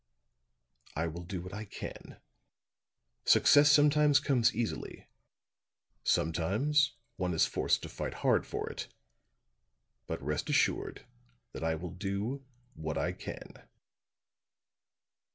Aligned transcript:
"I 0.95 1.05
will 1.05 1.21
do 1.21 1.43
what 1.43 1.53
I 1.53 1.63
can. 1.63 2.19
Success 3.23 3.71
sometimes 3.71 4.19
comes 4.19 4.55
easily 4.55 5.05
sometimes 6.03 6.95
one 7.17 7.35
is 7.35 7.45
forced 7.45 7.83
to 7.83 7.87
fight 7.89 8.15
hard 8.25 8.47
for 8.47 8.67
it. 8.67 8.87
But 10.07 10.19
rest 10.23 10.49
assured 10.49 11.05
that 11.51 11.63
I 11.63 11.75
will 11.75 11.91
do 11.91 12.43
what 12.73 12.97
I 12.97 13.11
can." 13.11 13.59